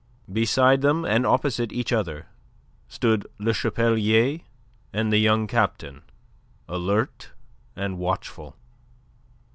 [0.33, 2.25] Beside them, and opposite each other,
[2.87, 4.39] stood Le Chapelier
[4.91, 6.01] and the young captain,
[6.67, 7.29] alert
[7.75, 8.55] and watchful.